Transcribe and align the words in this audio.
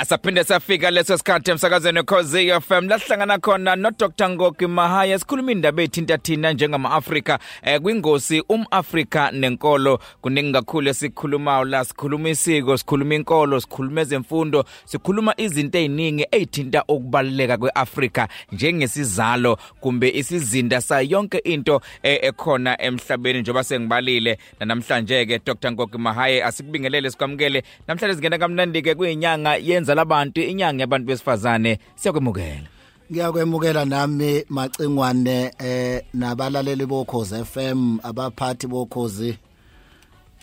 Asaphinde 0.00 0.44
safika 0.44 0.90
leso 0.90 1.18
sikhathi 1.18 1.50
emsakazweni 1.50 2.02
Khosi 2.02 2.50
FM 2.60 2.88
lahlangana 2.88 3.38
khona 3.38 3.76
no 3.76 3.90
Dr 3.90 4.28
Ngoki 4.28 4.66
Mahaya 4.66 5.18
sikhuluma 5.18 5.52
indaba 5.52 5.82
ethinta 5.82 6.18
thina 6.18 6.52
njengama 6.52 6.90
Afrika 6.90 7.38
eh, 7.62 7.80
kwingosi 7.80 8.42
umAfrika 8.48 9.30
nenkolo. 9.30 9.98
Kuningi 10.20 10.52
kakhulu 10.52 10.88
esikhulumayo 10.88 11.64
la. 11.64 11.84
Sikhuluma 11.84 12.28
isiko 12.28 12.76
sikhuluma 12.76 13.14
inkolo 13.14 13.60
sikhuluma 13.60 14.00
ezemfundo 14.00 14.64
sikhuluma 14.84 15.34
izinto 15.36 15.78
eziningi 15.78 16.26
ezithinta 16.30 16.84
ukubaluleka 16.88 17.56
kweAfrika 17.56 18.28
njengesizalo 18.52 19.58
kumbe 19.80 20.08
isizinda 20.10 20.80
sa 20.80 21.00
yonke 21.00 21.38
into 21.38 21.80
eh, 22.02 22.18
ekhona 22.22 22.82
emhlabeni. 22.82 23.40
Njengoba 23.40 23.64
sengibalile 23.64 24.38
namhlanje 24.60 25.26
ke 25.26 25.40
Dr. 25.46 25.72
Ngoki 25.72 25.98
Mahaya 25.98 26.46
asikubingelele 26.46 27.10
sikwamukele. 27.10 27.62
Namhlanje 27.88 28.14
singena 28.14 28.38
kamnandi 28.38 28.82
ke 28.82 28.94
kuyinyanga 28.94 29.56
yenza 29.56 29.87
labantu 29.94 30.40
inyanga 30.40 30.82
yabantu 30.82 31.06
besifazane 31.06 31.78
siyakwemukela. 31.96 32.68
Ngiyakwemukela 33.10 33.84
nami 33.84 34.44
macingwane 34.48 35.52
eh 35.58 36.02
nabalaleli 36.14 36.86
bokhozi 36.86 37.44
FM 37.44 37.98
abaphathi 38.02 38.66
bokhozi 38.66 39.38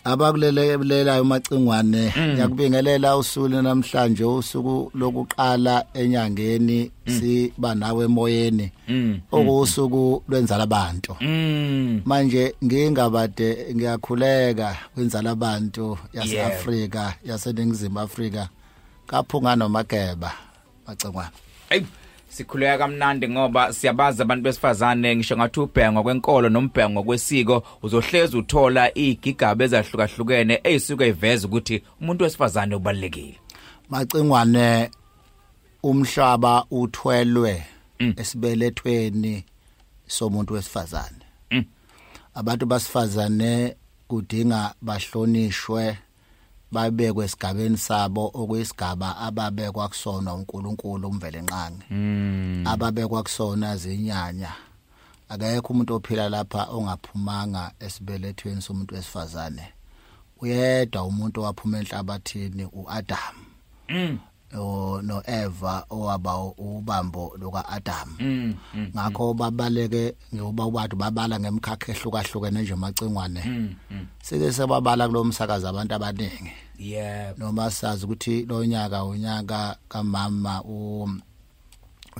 abakulelelela 0.06 1.22
umacingwane 1.22 2.12
ngiyakubingelela 2.32 3.16
usuku 3.16 3.48
namhlanje 3.48 4.24
usuku 4.24 4.90
lokuqala 4.94 5.84
enyangeni 5.94 6.90
siba 7.06 7.74
nawe 7.74 8.04
emoyeni. 8.04 8.70
Okusuku 9.32 10.22
lwenzala 10.28 10.62
abantu 10.62 11.16
mm. 11.20 12.02
Manje 12.04 12.54
ngingabade 12.64 13.66
ngiyakhuleka 13.74 14.76
kwenzala 14.94 15.30
abantu 15.30 15.98
yaseAfrika 16.14 17.14
yaseningizimu 17.24 18.00
Afrika. 18.00 18.48
Kaphunga 19.06 19.56
nomageba 19.56 20.32
macingwane 20.86 21.30
Ey 21.70 21.82
sikhuleka 22.28 22.78
kamnandi 22.78 23.28
ngoba 23.28 23.72
siyabaza 23.72 24.22
abantu 24.22 24.44
besifazane 24.44 25.16
ngisho 25.16 25.36
ngathi 25.36 25.60
ubhengo 25.60 26.02
kwenkolo 26.02 26.48
nombhengo 26.48 27.02
kwesiko 27.02 27.62
uzohleza 27.82 28.38
uthola 28.38 28.94
igigaba 28.98 29.64
ezahlukahlukene 29.64 30.60
ezisuka 30.64 31.06
iveza 31.06 31.46
ukuthi 31.46 31.82
umuntu 32.00 32.24
wesifazane 32.24 32.74
ubalekile 32.74 33.38
macingwane 33.90 34.90
umhlaba 35.82 36.64
uthwelwe 36.70 37.62
Mm. 38.00 38.14
esibelethweni 38.16 39.44
somuntu 40.06 40.54
wesifazane 40.54 41.24
Mm. 41.50 41.64
abantu 42.34 42.66
basifazane 42.66 43.76
kudinga 44.08 44.74
bahlonishwe 44.82 45.98
babekwe 46.72 47.24
esigabeni 47.24 47.78
sabo 47.78 48.24
okuyisigaba 48.40 49.08
ababekwa 49.26 49.88
kusona 49.88 50.34
uNkulunkulu 50.34 51.08
umvele 51.08 51.40
nqangi. 51.42 51.84
Mm 51.90 52.64
ababekwa 52.66 53.22
kusona 53.22 53.76
zinyanya 53.76 54.52
akekho 55.28 55.72
umuntu 55.72 55.94
ophila 55.94 56.28
lapha 56.28 56.62
ongaphumanga 56.76 57.72
esibelethweni 57.84 58.62
somuntu 58.62 58.94
wesifazane. 58.94 59.66
Uyedwa 60.40 61.02
umuntu 61.10 61.40
owaphuma 61.40 61.78
enhlabathini 61.78 62.64
uAdam. 62.78 63.34
Mm 63.88 64.18
o 64.18 64.35
no 64.52 65.22
Eva 65.26 65.84
owaba 65.90 66.38
ubambo 66.58 67.36
loka 67.38 67.68
Adam. 67.68 68.16
Mm 68.20 68.54
mm 68.74 68.90
ngakho 68.94 69.34
babaleke 69.34 70.14
ngoba 70.34 70.64
abantu 70.64 70.96
babala 70.96 71.40
ngemkhakha 71.40 71.92
ehlukahlukene 71.92 72.62
nje 72.62 72.74
macingwane 72.74 73.42
mm 73.44 73.74
mm. 73.90 74.06
Sike 74.22 74.52
sebabala 74.52 75.08
kulomsakazi 75.08 75.66
abantu 75.66 75.94
abaningi. 75.94 76.52
Yeah 76.78 77.38
noma 77.38 77.70
sazi 77.70 78.04
ukuthi 78.04 78.46
lo 78.46 78.64
nyaka 78.64 79.04
unyaka 79.04 79.76
kamama 79.88 80.62
u 80.64 81.08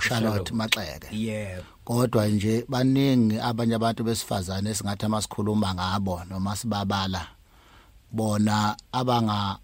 Charlotte 0.01 0.53
Maxeke. 0.53 1.07
Yeah 1.11 1.63
kodwa 1.87 2.27
nje 2.27 2.65
baningi 2.69 3.39
abanye 3.39 3.75
abantu 3.75 4.03
besifazane 4.03 4.69
esingathi 4.69 5.05
amasikhuluma 5.05 5.73
ngabo 5.73 6.21
noma 6.29 6.55
sibabala 6.55 7.27
bona 8.11 8.75
abanga 8.91 9.57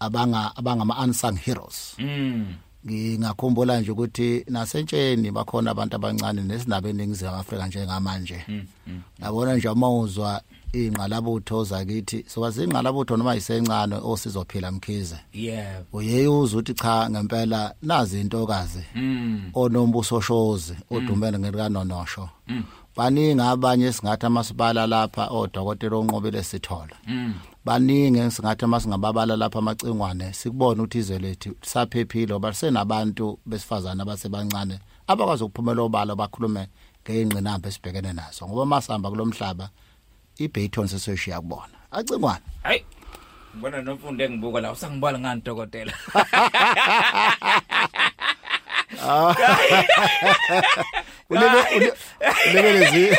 abanga 0.00 0.56
abangama 0.56 1.04
unsung 1.04 1.36
heroes. 1.36 1.96
Mm. 1.98 2.54
Ngingakhumbula 2.86 3.80
nje 3.80 3.90
ukuthi 3.90 4.44
nasentsheni 4.48 5.30
bakhona 5.30 5.70
abantu 5.70 5.96
abancane 5.96 6.42
nesinabe 6.42 6.90
eningizimu 6.90 7.30
Afrika 7.30 7.66
njengamanje. 7.66 8.44
Mm 8.48 8.62
mm 8.86 9.02
yabona 9.22 9.56
nje 9.56 9.68
uma 9.68 9.98
uzwa 9.98 10.42
ingqalabutho 10.72 11.64
zakithi 11.64 12.24
sowazi 12.28 12.64
ingqalabutho 12.64 13.16
noma 13.16 13.36
isencane 13.36 13.94
osizophila 13.94 14.72
mkhize. 14.72 15.16
Yeah. 15.32 15.82
Uyeye 15.92 16.28
uzwe 16.28 16.60
ukuthi 16.60 16.74
cha 16.74 17.10
ngempela 17.10 17.74
nazi 17.82 18.20
intokazi 18.20 18.84
mm. 18.94 19.50
onombuso 19.54 20.20
shozi 20.20 20.74
odumene 20.90 21.38
ngelika 21.38 21.68
nonosho 21.68 22.28
Mm. 22.48 22.62
Baningi 22.96 23.42
abanye 23.42 23.92
singathi 23.92 24.26
amasibala 24.26 24.86
lapha 24.86 25.26
odokotela 25.26 25.96
onqobile 25.96 26.42
sithola. 26.42 26.96
Baningi 27.64 28.30
singathi 28.30 28.66
masingababala 28.66 29.36
lapha 29.36 29.58
amacingwane 29.58 30.32
sikubona 30.32 30.82
ukuthi 30.82 30.98
izwe 30.98 31.18
lethu 31.18 31.56
saphephile 31.62 32.34
oba 32.34 32.54
senabantu 32.54 33.38
besifazana 33.46 34.02
abasebancane 34.02 34.78
abakwazi 35.06 35.44
ukuphumela 35.44 35.82
obala 35.82 36.16
bakhulume 36.16 36.68
ngeingqinamba 37.02 37.68
esibhekene 37.68 38.12
nazo. 38.12 38.46
Ngoba 38.46 38.66
masihamba 38.66 39.10
kulomhlaba 39.10 39.70
iBayton 40.38 40.86
seseshiya 40.86 41.40
kubona 41.40 41.74
acingwane. 41.90 42.44
Hey 42.62 42.80
ngibona 43.54 43.82
nomfundo 43.82 44.24
engibuka 44.24 44.60
la 44.60 44.72
usangibala 44.72 45.18
ngani 45.18 45.40
dokotela? 45.40 45.92
ulebelezi 51.30 53.16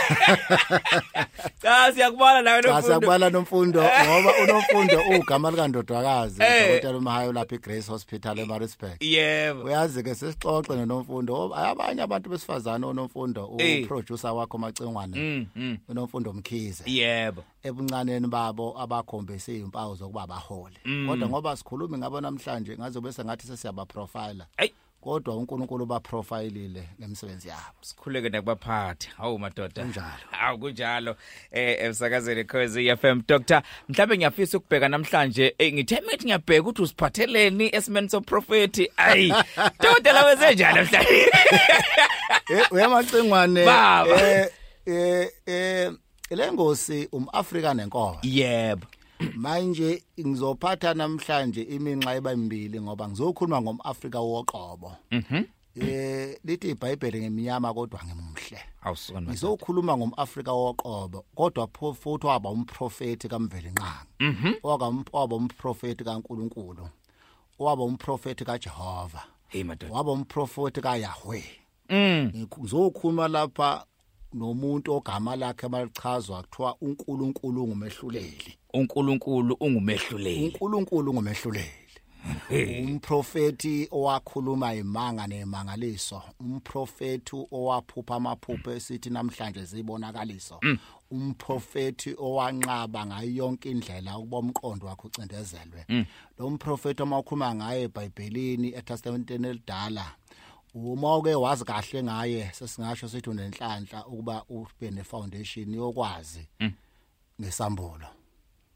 cha 1.61 1.91
siyakubala 1.93 2.41
nawe 2.41 2.61
cha 2.61 2.67
nomfundo. 2.69 2.88
siyakubala 2.88 3.29
nomfundo. 3.29 3.81
Ngoba 4.05 4.31
unomfundo 4.43 5.01
ugama 5.19 5.51
likandodwakazi 5.51 6.44
Eh. 6.44 6.65
udokotela 6.65 6.97
uMahayo 6.97 7.33
lapha 7.33 7.55
eGrace 7.55 7.88
Hospital 7.91 8.39
eMaritzburg. 8.39 8.97
Yebo. 9.03 9.63
Uyazi 9.63 10.03
ke 10.03 10.15
sesixoxe 10.15 10.75
nonomfundo 10.75 11.55
abanye 11.55 12.01
abantu 12.01 12.29
besifazane 12.29 12.85
onomfundo 12.85 13.51
Eh. 13.57 13.83
uproducer 13.83 14.31
wakho 14.31 14.57
macingwane 14.57 15.17
mm 15.19 15.45
mm. 15.55 15.77
unomfundo 15.89 16.33
mkhize 16.33 16.83
yebo. 16.85 17.44
Ebuncaneni 17.63 18.27
babo 18.27 18.75
abakhombise 18.79 19.55
izimpawu 19.55 19.95
zokuba 19.95 20.21
abaholi 20.23 20.75
Mm. 20.85 21.07
kodwa 21.09 21.29
ngoba 21.29 21.57
sikhuluma 21.57 21.97
ngabo 21.97 22.21
namhlanje 22.21 22.77
ngaze 22.77 23.01
bese 23.01 23.23
ngathi 23.25 23.47
sesiyaba 23.47 23.85
profiler 23.85 24.45
hey. 24.57 24.69
Kodwa 25.05 25.35
uNkulunkulu 25.38 25.85
ba 25.85 25.99
profilile 25.99 26.83
ngemisebenzi 26.99 27.47
yabo. 27.47 27.77
Sikhuleke 27.81 28.29
nakubaphathi. 28.29 29.09
Hawu 29.17 29.39
madoda. 29.39 29.83
Kunjalo. 29.83 30.09
hawu 30.31 30.59
kunjalo. 30.59 31.16
Eh 31.51 31.77
emsakazweni 31.83 32.43
Khosi 32.43 32.95
FM 32.97 33.21
Dr 33.27 33.61
mhlawumbe 33.89 34.17
ngiyafisa 34.17 34.57
ukubheka 34.57 34.89
namhlanje 34.89 35.55
eh, 35.57 35.73
ngithe 35.73 36.01
mithi 36.01 36.25
ngiyabheka 36.25 36.61
ukuthi 36.61 36.81
usiphatheleni 36.81 37.75
esimeni 37.75 38.09
so 38.09 38.21
prophet 38.21 38.91
ayi 38.97 39.33
dokotela 39.81 40.25
wenzenjani 40.25 40.75
namhlanje 40.75 41.31
eh 42.49 42.71
uyamacingwane 42.71 43.65
Baba. 43.65 44.21
eh 44.21 44.49
eh 44.85 45.29
eh 45.45 45.91
lengosi 46.31 47.07
umAfrika 47.11 47.73
nenkomo 47.73 48.19
yebo. 48.23 48.88
Manje 49.35 50.03
ngizophatha 50.19 50.94
namhlanje 50.94 51.62
iminxa 51.62 52.16
ebambili 52.16 52.81
ngoba 52.81 53.09
ngizokhuluma 53.09 53.62
ngomAfrika 53.62 54.19
woqobo. 54.19 54.91
Mhm. 55.12 55.44
Eh 55.75 56.38
lithi 56.44 56.69
iBhayibheli 56.69 57.19
ngeminyama 57.19 57.74
kodwa 57.74 58.00
ngimuhle 58.06 58.59
awusona 58.81 59.31
ngizokhuluma 59.31 59.98
ngomAfrika 59.98 60.54
woqobo 60.54 61.25
kodwa 61.36 61.68
futhi 61.94 62.27
waba 62.27 62.50
umprofeti 62.50 63.27
kaMveli 63.27 63.69
nqanga. 63.69 64.06
Mhm. 64.19 64.54
Waka 64.63 64.86
waba 65.12 65.36
umprofeti 65.36 66.04
kaNkuluNkulu. 66.04 66.89
Waba 67.59 67.83
umprofeti 67.83 68.45
kaJehova. 68.45 69.24
Hey 69.48 69.63
madoda. 69.63 69.94
Waba 69.94 70.12
umprofeti 70.12 70.81
kaYahweh. 70.81 71.44
Mm. 71.89 72.31
Ngizokhuluma 72.36 73.27
lapha 73.27 73.86
nomuntu 74.35 74.93
ogama 74.93 75.35
lakhe 75.35 75.67
malichazwa 75.67 76.43
kuthiwa 76.43 76.75
uNkulunkulu 76.81 77.67
ngumehluleli 77.67 78.57
uNkulunkulu 78.73 79.57
ungumehluleli. 79.59 80.43
uNkulunkulu 80.45 81.13
ngumehluleli 81.13 81.85
umprofeti 82.83 83.87
owakhuluma 83.91 84.73
imanga 84.73 85.27
nemangaliso 85.27 86.21
umprofeti 86.39 87.35
owaphupha 87.51 88.15
amaphupho 88.15 88.71
esithi 88.71 89.09
namhlanje 89.09 89.63
zibonakaliso 89.65 90.59
umprofeti 91.11 92.15
owanqaba 92.17 93.05
ngayo 93.05 93.31
yonke 93.39 93.69
indlela 93.71 94.17
ukuba 94.17 94.37
umqondo 94.39 94.87
wakhe 94.87 95.07
ucindezelwe. 95.07 95.85
Lo 96.39 96.49
mprofeti 96.49 97.01
omakhuluma 97.03 97.55
ngaye 97.55 97.83
eBhayibhelini 97.83 98.67
eTestamenteni 98.79 99.47
elidala 99.47 100.05
uma 100.75 101.18
uke 101.18 101.36
wazi 101.36 101.66
kahle 101.66 102.04
ngaye 102.04 102.51
sesingasho 102.54 103.07
sithi 103.10 103.30
unenhlanhla 103.30 104.06
ukuba 104.06 104.44
ube 104.50 104.92
nefoundation 104.92 105.74
yokwazi 105.74 106.48
ngesambulo 107.42 108.07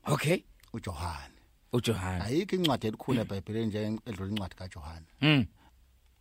okay. 0.05 0.37
uJohane. 0.73 1.33
uJohana 1.73 2.25
ayikho 2.25 2.55
incwadi 2.55 2.87
elikhulu 2.87 3.21
eBhayibhelini 3.21 3.65
nje 3.65 3.99
edlula 4.05 4.31
incwadi 4.31 4.55
kaJohane. 4.55 5.05
Mm. 5.21 5.45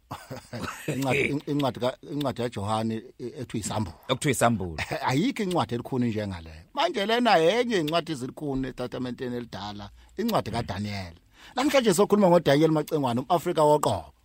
Incwadi 0.95 1.43
incwadi 1.47 1.81
ka- 1.81 1.99
incwadi 2.13 2.43
kaJohane 2.43 3.03
ethi 3.19 3.59
isambulo 3.59 3.97
okuthiwa 4.09 4.33
isambulo 4.33 4.77
ayikho 5.11 5.43
incwadi 5.43 5.75
elikhulu 5.75 6.05
njengaleyo 6.07 6.63
manje 6.75 7.07
lena 7.07 7.37
yenye 7.37 7.77
incwadi 7.81 8.13
ezikhulu 8.13 8.69
eTestamenteni 8.69 9.37
elidala 9.37 9.91
incwadi 10.17 10.51
kaDaniel. 10.51 11.15
Namhlanje 11.57 11.95
sokhuluma 11.95 12.29
ngoDaniel 12.29 12.71
Macengwane 12.71 13.21
umAfrika 13.21 13.63
woqobo. 13.63 14.05
him 14.05 14.18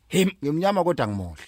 ngimnyama 0.44 0.84
kodwa 0.84 1.08
ngimuhle 1.08 1.44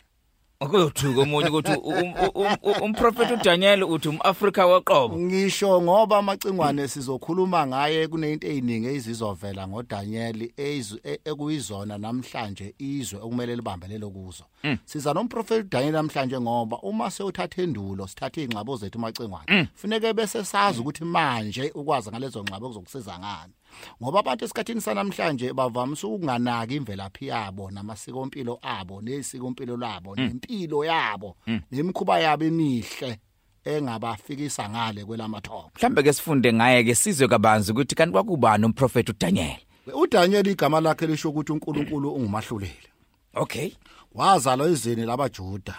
akuyothuka 0.59 1.21
omunye 1.21 1.49
ukuthi 1.49 1.71
um- 1.71 2.15
um- 2.35 2.57
um- 2.63 2.81
umprofeti 2.83 3.33
uDaniel 3.33 3.83
uthi 3.83 4.07
umAfrika 4.09 4.65
waqobo. 4.65 5.19
Ngisho 5.19 5.81
ngoba 5.81 6.17
amacingwane 6.17 6.87
sizokhuluma 6.87 7.67
ngaye 7.67 8.07
kunento 8.07 8.47
eziningi 8.47 8.87
ezizovela 8.87 9.67
ngoDaniel 9.67 10.51
ezu- 10.57 10.99
e- 11.03 11.19
ekuyizona 11.25 11.97
namhlanje 11.97 12.73
izwe 12.79 13.19
okumele 13.19 13.55
libambelele 13.55 14.07
kuzo. 14.07 14.43
Siza 14.85 15.13
nomprofeti 15.13 15.69
Daniel 15.69 15.93
namhlanje 15.93 16.39
ngoba 16.39 16.77
uma 16.81 17.11
sewuthatha 17.11 17.61
endulo 17.61 18.07
sithatha 18.07 18.41
izingxabo 18.41 18.77
zethu 18.77 18.97
amacingwane 18.97 19.67
funeke 19.75 20.13
bese 20.13 20.43
sazi 20.43 20.79
ukuthi 20.79 21.03
manje 21.05 21.71
ukwazi 21.75 22.09
ngalezo 22.09 22.43
ngxabo 22.43 22.67
kuzokusiza 22.67 23.19
ngani. 23.19 23.53
Ngoba 24.01 24.19
abantu 24.19 24.45
esikhathini 24.45 24.81
sanamhlanje 24.81 25.53
bavamise 25.53 26.07
ukunganaki 26.07 26.75
imvelaphi 26.75 27.27
yabo 27.27 27.71
namasikompilo 27.71 28.59
abo 28.61 29.01
nesikompilo 29.01 29.77
labo 29.77 30.15
nempilo 30.15 30.85
yabo 30.85 31.35
nemikhuba 31.71 32.19
yabo 32.19 32.45
emihle 32.45 33.19
engabafikisa 33.65 34.69
ngale 34.69 35.05
kwelamathongo. 35.05 35.71
Mhlambe 35.75 36.03
ke 36.03 36.13
sifunde 36.13 36.53
ngaye 36.53 36.83
ke 36.83 36.95
sizwe 36.95 37.27
kabanzi 37.27 37.71
ukuthi 37.71 37.95
kanti 37.95 38.11
kwakubani 38.11 38.65
umprofeti 38.65 39.11
uDaniel? 39.11 39.57
uDaniel 39.93 40.47
igama 40.47 40.81
lakhe 40.81 41.07
lisho 41.07 41.29
ukuthi 41.29 41.51
uNkulunkulu 41.51 42.13
ungumahluleli. 42.13 42.89
Okay. 43.33 43.71
Wazalwa 44.13 44.67
ezweni 44.69 45.05
labaJuda 45.05 45.75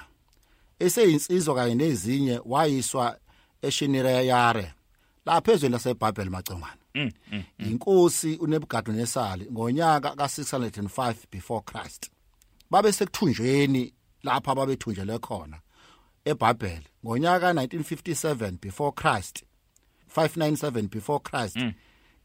eseyinsizwa 0.78 1.54
kanye 1.54 1.74
nezinye 1.74 2.40
wayiswa 2.44 3.16
eShinireyare 3.62 4.72
lapha 5.26 5.52
ezweni 5.52 5.72
laseBhabheli 5.72 6.30
macengwana 6.30 6.76
inkosi 7.58 8.36
uNebukadnezar 8.36 9.38
ngonyaka 9.52 10.08
ka605 10.08 11.14
before 11.32 11.62
Christ. 11.64 12.10
Babe 12.70 12.92
sekuthunjweni 12.92 13.94
lapha 14.22 14.54
babethunjelwe 14.54 15.18
khona 15.18 15.60
eBhabheli 16.24 16.86
ngonyaka 17.04 17.52
ka1957 17.52 18.58
before 18.60 18.92
Christ 18.92 19.44
597 20.16 20.88
before 20.88 21.20
Christ. 21.20 21.58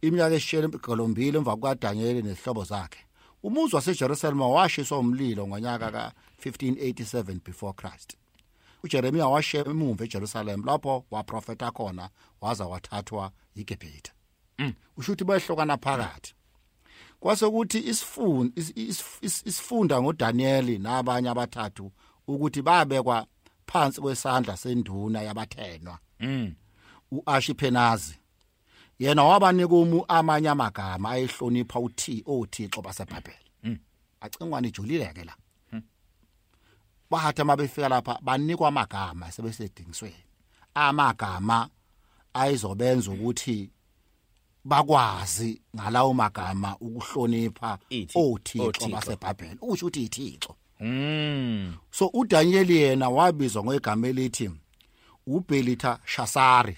Iminyaka 0.01 0.35
esishiyagalombili 0.35 1.37
emva 1.37 1.55
kukaDaniel 1.55 2.23
nesihlobo 2.23 2.63
zakhe. 2.63 2.99
Umuzi 3.43 3.75
waseJerusalem 3.75 4.41
washiswa 4.41 4.99
umlilo 4.99 5.47
ngonyaka 5.47 6.13
ka1587 6.43 7.39
before 7.45 7.73
Christ. 7.73 8.17
uJeremia 8.83 9.27
washiya 9.27 9.65
emuva 9.67 10.03
eJerusalem 10.05 10.65
lapho 10.65 11.05
waprofeta 11.11 11.71
khona 11.71 12.09
waza 12.41 12.65
wathathwa 12.65 13.31
iGibhithe 13.55 14.11
usho 14.97 15.11
ukuthi 15.11 15.23
bayehlokana 15.23 15.77
phakathi. 15.77 16.33
Kwase 17.19 17.45
ukuthi 17.45 17.79
isifunda 17.79 18.61
isifunda 19.21 20.01
ngoDaniel 20.01 20.79
nabanye 20.79 21.29
abathathu 21.29 21.91
ukuthi 22.27 22.61
babekwa 22.61 23.25
phansi 23.67 24.01
kwesandla 24.01 24.57
senduna 24.57 25.21
yabathenwa. 25.21 25.99
Mm. 26.19 26.53
uAshiphenazi 27.11 28.15
yena 28.99 29.23
wabanika 29.23 29.75
umu 29.75 30.05
amanye 30.07 30.49
amagama 30.49 31.09
ayehlonipha 31.09 31.79
uthi 31.79 32.23
othixo 32.25 32.81
baseBhabheli. 32.81 33.51
Acingwane 34.21 34.67
ijulile 34.67 35.13
ke 35.13 35.23
la 35.23 35.35
bahatha 37.09 37.45
mabefika 37.45 37.89
lapha 37.89 38.19
banikwa 38.21 38.67
amagama 38.67 39.31
sebesedingisweni. 39.31 40.23
Amagama 40.73 41.69
ayizobenza 42.33 43.11
ukuthi 43.11 43.69
bakwazi 44.63 45.61
ngalawo 45.75 46.13
magama 46.13 46.77
ukuhlonipha 46.79 47.79
othixo. 48.15 48.89
baseBhabheli. 48.89 49.57
Usho 49.61 49.85
ukuthi 49.85 50.03
ithixo 50.03 50.55
mm 50.79 51.77
so 51.91 52.07
uDaniel 52.13 52.71
yena 52.71 53.09
wabizwa 53.09 53.63
ngegama 53.63 54.07
elithi 54.07 54.51
uBelita 55.27 55.99
Shasari 56.05 56.77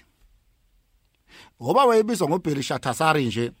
ngoba 1.62 1.84
wayebizwa 1.84 2.28
ngoBelishathasari 2.28 3.26
nje 3.26 3.52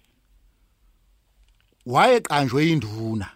wayeqanjwe 1.86 2.68
induna 2.68 3.30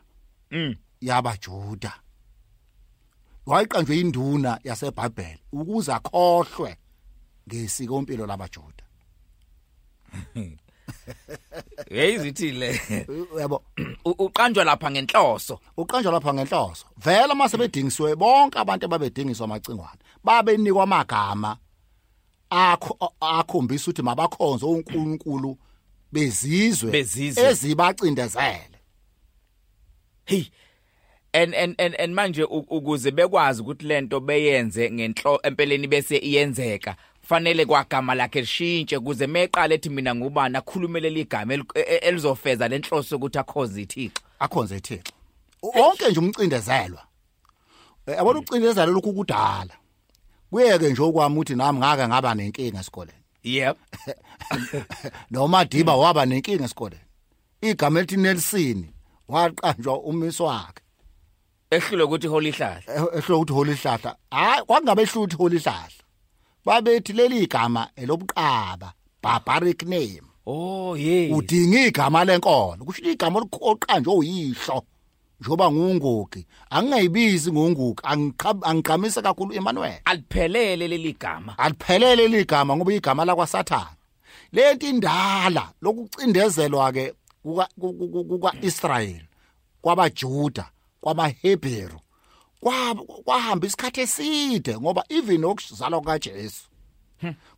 mm 0.51 0.75
yabaJuda. 1.01 1.93
Wayeqanjwe 3.47 4.01
induna 4.01 4.61
yaseBhabheli 4.65 5.41
ukuze 5.53 5.93
akhohlwe 5.93 6.77
ngesikompilo 7.49 8.27
labaJuda. 8.27 8.85
yeyizithile 11.91 12.81
yabo 13.41 13.63
uqanjwa 14.05 14.65
lapha 14.65 14.91
ngenhloso. 14.91 15.61
Uqanjwa 15.77 16.13
lapha 16.13 16.35
ngenhloso. 16.35 16.87
Vela 16.97 17.35
mase 17.35 17.57
bedingisiwe 17.57 18.17
bonke 18.17 18.59
abantu 18.59 18.87
ababedingiswa 18.87 19.45
amacingwane 19.45 20.01
babenikwa 20.25 20.83
amagama 20.83 21.57
akho 22.51 23.13
akhombisa 23.21 23.85
ukuthi 23.85 24.03
mabakhonze 24.03 24.67
uNkulunkulu 24.67 25.59
bezizwe 26.13 26.99
ezibacindezele. 26.99 28.79
Hey 30.25 30.45
and 31.33 31.55
and 31.55 31.75
and 31.79 31.95
and 31.95 32.15
manje 32.15 32.43
ukuze 32.45 33.11
bekwazi 33.11 33.63
ukuthi 33.63 33.87
lento 33.87 34.21
beyenze 34.21 34.91
ngenhlo 34.91 35.41
empeleni 35.43 35.87
bese 35.87 36.17
iyenzeka 36.17 36.97
fanele 37.29 37.67
kwagama 37.67 38.15
lakhe 38.15 38.41
lishintshe 38.41 38.99
kuze 38.99 39.27
meqala 39.27 39.75
ethi 39.75 39.91
mina 39.91 40.15
ngubani 40.15 40.57
akhulumele 40.57 41.11
ligama 41.11 41.55
e- 41.55 41.65
e- 41.75 41.97
elizofeza 42.09 42.69
lenhloso 42.69 43.17
ukuthi 43.17 43.39
akhoze 43.39 43.83
ithixo? 43.83 44.23
Akhonze 44.39 44.77
ithixo. 44.77 45.13
Wonke 45.63 46.09
nje 46.11 46.21
umcindezelwa 46.21 47.05
Eh, 48.07 48.17
yabona 48.17 48.39
ucindezelo 48.39 48.93
lokhu 48.93 49.13
kudala. 49.13 49.75
Kuyeke 50.51 50.89
nje 50.89 51.03
okwami 51.03 51.35
ukuthi 51.37 51.55
nami 51.55 51.79
ngake 51.79 52.09
ngaba 52.09 52.35
nenkinga 52.35 52.81
esikoleni. 52.81 53.19
Yep. 53.43 53.77
Noma 55.31 55.65
Diba 55.65 55.97
waba 55.97 56.27
nenkinga 56.27 56.65
esikoleni. 56.65 57.03
Igama 57.61 57.99
elithi 58.01 58.17
Nelson 58.17 58.85
waqanjwa 59.29 60.01
umisi 60.01 60.43
wakhe. 60.43 60.83
Ehlule 61.71 62.03
ukuthi 62.03 62.27
holy 62.27 62.51
hlahla 62.51 62.95
Eh, 62.95 63.03
ehlo 63.19 63.37
ukuthi 63.37 63.53
holy 63.53 63.75
hlahla 63.75 64.17
hayi 64.31 64.63
kwangabe 64.65 65.03
ehlo 65.03 65.23
ukuthi 65.23 65.37
holy 65.37 65.59
hlahla 65.59 65.98
babethi 66.73 67.13
leli 67.13 67.39
igama 67.45 67.89
elobuqaba 67.97 68.93
barbaric 69.23 69.83
name. 69.83 70.21
Oh 70.47 70.97
yes. 70.97 71.33
Udinga 71.33 71.87
igama 71.87 72.25
lenkolo 72.25 72.85
kusho 72.85 73.01
ukuthi 73.01 73.13
igama 73.13 73.41
oliqanjwe 73.61 74.15
uyihlo 74.15 74.83
njoba 75.41 75.71
ngungugi 75.73 76.47
angingayibizi 76.71 77.53
ngungugi 77.53 78.03
angiqhab- 78.03 78.65
angiqhamisa 78.69 79.23
kakhulu 79.23 79.55
Emmanuel. 79.55 80.01
Aliphelele 80.05 80.89
leli 80.89 81.13
gama. 81.13 81.59
Aliphelele 81.59 82.29
ligama 82.29 82.77
ngoba 82.77 82.93
igama 82.93 83.25
lakwa 83.25 83.47
Satan 83.47 83.87
lento 84.53 84.87
indala 84.87 85.73
lokucindezelwa 85.83 86.93
ke 86.93 87.15
kuka 87.43 87.69
kuka 88.29 88.53
Israel 88.63 89.23
kwabaJuda 89.83 90.71
kwamaHebheru 91.01 91.99
kwa- 91.99 92.08
kwahamba 92.61 93.67
isikhathi 93.67 94.01
eside 94.01 94.79
ngoba 94.79 95.05
even 95.09 95.45
okuzalwa 95.45 96.01
kaJesu 96.01 96.65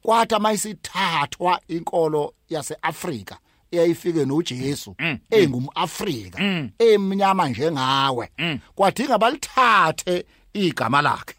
kwathi 0.03 0.35
mayisithathwa 0.39 1.61
inkolo 1.69 2.35
yaseAfrika 2.49 3.39
eyayifike 3.71 4.25
noJesu 4.25 4.97
engumAfrika 5.31 6.39
emnyama 6.79 7.49
njengawe 7.49 8.31
kwadinga 8.75 9.19
balithathe 9.19 10.25
igama 10.53 11.03
lakhe. 11.03 11.35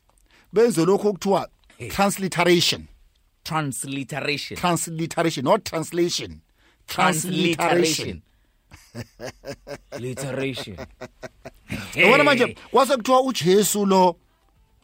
Benze 0.54 0.86
lokho 0.86 1.10
okuthiwa 1.10 1.50
transliteration. 1.90 2.86
Transliteration. 3.44 4.60
Transliteration 4.60 5.46
not 5.46 5.64
translation. 5.64 6.42
Transliteration. 6.88 8.22
Literation. 10.00 10.78
Yabona 11.96 12.24
manje 12.24 12.58
kwase 12.72 12.98
kuthiwa 12.98 13.22
uJesu 13.22 13.86
lo 13.86 14.16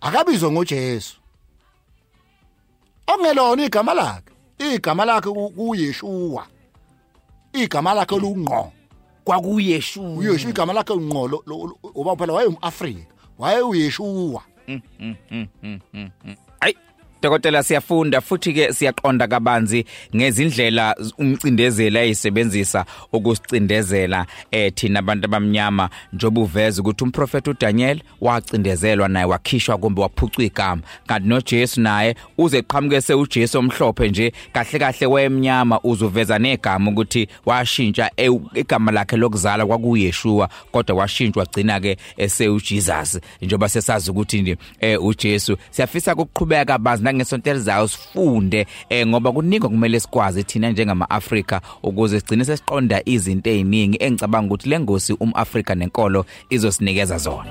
akabizwe 0.02 0.52
ngoJesu. 0.52 1.18
Ongelona 3.08 3.66
igama 3.66 3.94
lakhe 3.94 4.32
igama 4.76 5.06
lakhe 5.06 5.30
ku- 5.30 5.50
kuyeshua. 5.50 6.48
Igama 7.54 7.94
lakhe 7.94 8.16
lungqo 8.20 8.72
kwakuyeshua. 9.24 10.10
Uyeshu 10.10 10.50
igama 10.50 10.74
lakhe 10.74 10.96
ngqo 10.96 11.28
lo- 11.28 11.44
lo- 11.46 11.66
lo- 11.68 11.80
ngoba 11.92 12.16
phela 12.16 12.34
wayengumAfrika 12.34 13.06
wayeyeshua 13.40 14.42
hayi 14.68 16.38
dokotela 17.28 17.64
siyafunda 17.64 18.22
futhi 18.22 18.54
ke 18.54 18.74
siyaqonda 18.74 19.28
kabanzi 19.28 19.86
ngezindlela 20.16 20.96
umcindezeli 21.18 21.98
ayisebenzisa 21.98 22.86
ukusicindezela 23.14 24.26
eh 24.52 24.74
thina 24.76 25.00
abantu 25.00 25.26
abamnyama 25.26 25.90
njoba 26.14 26.42
uveza 26.42 26.82
ukuthi 26.82 27.04
umprofeti 27.04 27.50
uDaniel 27.50 28.02
wacindezelwa 28.22 29.08
naye 29.08 29.26
wakhishwa 29.26 29.78
kumbe 29.78 30.02
waphucwa 30.02 30.44
igama. 30.44 30.82
Kanti 31.08 31.28
noJesu 31.28 31.82
naye 31.82 32.16
uze 32.38 32.62
qhamuke 32.62 33.02
sewuJesu 33.02 33.60
omhlophe 33.60 34.10
nje 34.10 34.34
kahle 34.54 34.80
kahle 34.80 35.08
wemnyama 35.08 35.80
uzuveza 35.84 36.40
negama 36.40 36.92
ukuthi 36.92 37.28
washintsha 37.46 38.12
igama 38.54 38.92
lakhe 38.92 39.18
lokuzala 39.18 39.66
kwakuyeshua 39.66 40.50
kodwa 40.72 40.96
washintshwa 40.96 41.46
gcina 41.46 41.80
ke 41.80 41.98
esewuJesus. 42.18 43.20
Njoba 43.42 43.70
sesazi 43.70 44.12
ukuthi 44.12 44.42
nje 44.42 44.58
eh 44.80 45.04
uJesu. 45.04 45.58
Siyafisa 45.72 46.14
ukuqhubeka 46.16 46.78
bazi 46.78 47.04
nangesonto 47.18 47.50
elizayo 47.50 47.88
sifunde 47.88 48.68
eh 48.90 49.08
ngoba 49.08 49.32
kuningi 49.32 49.68
kumele 49.68 50.00
sikwazi 50.00 50.44
thina 50.44 50.70
njengama 50.70 51.10
Afrika 51.10 51.62
ukuze 51.84 52.20
sigcine 52.20 52.46
sesiqonda 52.46 53.02
izinto 53.06 53.50
eziningi 53.50 53.98
engicabanga 54.00 54.48
ukuthi 54.48 54.70
lengosi 54.70 55.14
umAfrika 55.14 55.76
nenkolo 55.76 56.26
izosinikeza 56.50 57.18
zona. 57.18 57.50